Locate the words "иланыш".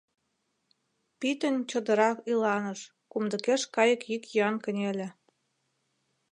2.31-2.79